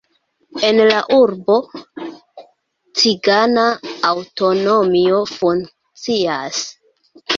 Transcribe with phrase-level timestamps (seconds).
[0.69, 1.57] En la urbo
[3.01, 3.67] cigana
[4.13, 6.65] aŭtonomio funkcias.